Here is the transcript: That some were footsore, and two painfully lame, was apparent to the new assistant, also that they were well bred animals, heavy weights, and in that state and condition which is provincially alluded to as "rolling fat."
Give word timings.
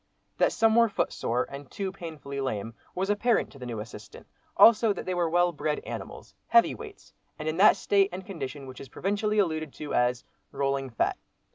That 0.39 0.51
some 0.51 0.75
were 0.75 0.89
footsore, 0.89 1.45
and 1.51 1.69
two 1.69 1.91
painfully 1.91 2.41
lame, 2.41 2.73
was 2.95 3.11
apparent 3.11 3.51
to 3.51 3.59
the 3.59 3.67
new 3.67 3.79
assistant, 3.79 4.25
also 4.57 4.93
that 4.93 5.05
they 5.05 5.13
were 5.13 5.29
well 5.29 5.51
bred 5.51 5.77
animals, 5.81 6.33
heavy 6.47 6.73
weights, 6.73 7.13
and 7.37 7.47
in 7.47 7.57
that 7.57 7.77
state 7.77 8.09
and 8.11 8.25
condition 8.25 8.65
which 8.65 8.81
is 8.81 8.89
provincially 8.89 9.37
alluded 9.37 9.71
to 9.75 9.93
as 9.93 10.23
"rolling 10.51 10.89
fat." 10.89 11.19